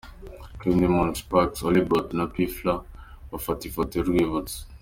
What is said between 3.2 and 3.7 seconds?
bafata